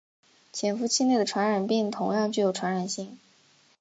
[0.51, 3.19] 潜伏期内的传染病同样具有传染性。